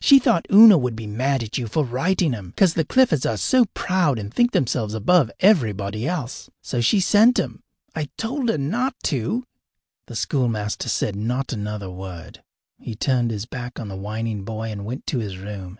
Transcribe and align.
She 0.00 0.18
thought 0.18 0.46
Una 0.50 0.78
would 0.78 0.96
be 0.96 1.06
mad 1.06 1.42
at 1.42 1.58
you 1.58 1.66
for 1.66 1.84
writing 1.84 2.32
'em, 2.34 2.54
cause 2.56 2.72
the 2.72 2.82
Cliffords 2.82 3.26
are 3.26 3.36
so 3.36 3.66
proud 3.74 4.18
and 4.18 4.32
think 4.32 4.52
themselves 4.52 4.94
above 4.94 5.30
everybody 5.40 6.08
else. 6.08 6.48
So 6.62 6.80
she 6.80 6.98
sent 6.98 7.38
'em. 7.38 7.62
I 7.94 8.00
I 8.04 8.08
told 8.16 8.48
her 8.48 8.56
not 8.56 8.94
to." 9.02 9.44
The 10.06 10.16
schoolmaster 10.16 10.88
said 10.88 11.14
not 11.14 11.52
another 11.52 11.90
word. 11.90 12.42
He 12.78 12.94
turned 12.94 13.30
his 13.30 13.44
back 13.44 13.78
on 13.78 13.88
the 13.88 13.98
whining 13.98 14.44
boy 14.44 14.70
and 14.72 14.86
went 14.86 15.04
to 15.08 15.18
his 15.18 15.36
room. 15.36 15.78